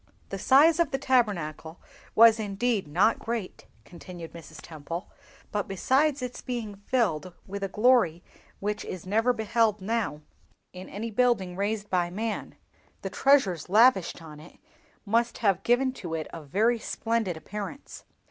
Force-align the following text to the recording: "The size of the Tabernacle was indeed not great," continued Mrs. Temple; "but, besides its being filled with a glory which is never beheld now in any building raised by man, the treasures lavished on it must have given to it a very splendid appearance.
"The 0.29 0.39
size 0.39 0.79
of 0.79 0.89
the 0.89 0.97
Tabernacle 0.97 1.79
was 2.15 2.39
indeed 2.39 2.87
not 2.87 3.19
great," 3.19 3.67
continued 3.85 4.33
Mrs. 4.33 4.59
Temple; 4.59 5.11
"but, 5.51 5.67
besides 5.67 6.23
its 6.23 6.41
being 6.41 6.73
filled 6.73 7.35
with 7.45 7.61
a 7.61 7.67
glory 7.67 8.23
which 8.59 8.83
is 8.83 9.05
never 9.05 9.31
beheld 9.31 9.79
now 9.79 10.21
in 10.73 10.89
any 10.89 11.11
building 11.11 11.55
raised 11.55 11.87
by 11.91 12.09
man, 12.09 12.55
the 13.03 13.11
treasures 13.11 13.69
lavished 13.69 14.23
on 14.23 14.39
it 14.39 14.57
must 15.05 15.37
have 15.37 15.61
given 15.61 15.93
to 15.93 16.15
it 16.15 16.25
a 16.33 16.41
very 16.41 16.79
splendid 16.79 17.37
appearance. 17.37 18.03